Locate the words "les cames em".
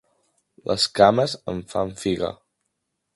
0.69-1.59